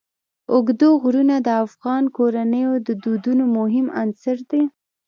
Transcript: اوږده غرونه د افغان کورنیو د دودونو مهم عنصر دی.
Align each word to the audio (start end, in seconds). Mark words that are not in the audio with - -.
اوږده 0.53 0.89
غرونه 1.01 1.35
د 1.41 1.49
افغان 1.65 2.03
کورنیو 2.17 2.71
د 2.87 2.89
دودونو 3.03 3.43
مهم 3.57 3.85
عنصر 4.01 4.37
دی. 4.51 4.63